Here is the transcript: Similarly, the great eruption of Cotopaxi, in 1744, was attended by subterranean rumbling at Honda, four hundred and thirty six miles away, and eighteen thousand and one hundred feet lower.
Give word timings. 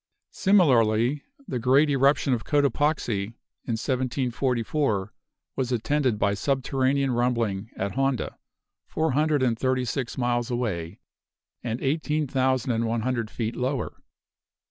Similarly, 0.31 1.21
the 1.47 1.59
great 1.59 1.87
eruption 1.91 2.33
of 2.33 2.43
Cotopaxi, 2.43 3.25
in 3.65 3.73
1744, 3.77 5.13
was 5.55 5.71
attended 5.71 6.17
by 6.17 6.33
subterranean 6.33 7.11
rumbling 7.11 7.69
at 7.75 7.91
Honda, 7.91 8.39
four 8.87 9.11
hundred 9.11 9.43
and 9.43 9.59
thirty 9.59 9.85
six 9.85 10.17
miles 10.17 10.49
away, 10.49 11.01
and 11.63 11.79
eighteen 11.81 12.25
thousand 12.25 12.71
and 12.71 12.85
one 12.87 13.01
hundred 13.01 13.29
feet 13.29 13.55
lower. 13.55 14.01